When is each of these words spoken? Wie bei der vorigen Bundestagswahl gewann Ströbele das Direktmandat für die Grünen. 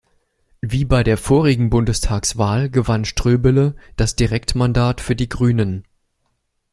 Wie 0.61 0.83
bei 0.83 1.03
der 1.03 1.15
vorigen 1.15 1.69
Bundestagswahl 1.69 2.71
gewann 2.71 3.05
Ströbele 3.05 3.75
das 3.97 4.15
Direktmandat 4.15 4.99
für 4.99 5.15
die 5.15 5.29
Grünen. 5.29 5.83